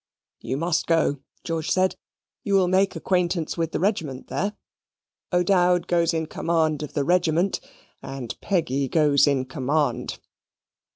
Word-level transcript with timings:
"You 0.39 0.57
must 0.57 0.87
go," 0.87 1.19
George 1.43 1.69
said. 1.69 1.95
"You 2.43 2.55
will 2.55 2.67
make 2.67 2.95
acquaintance 2.95 3.55
with 3.55 3.71
the 3.71 3.79
regiment 3.79 4.29
there. 4.29 4.53
O'Dowd 5.31 5.85
goes 5.85 6.11
in 6.11 6.25
command 6.25 6.81
of 6.81 6.93
the 6.93 7.03
regiment, 7.03 7.59
and 8.01 8.35
Peggy 8.41 8.87
goes 8.87 9.27
in 9.27 9.45
command." 9.45 10.17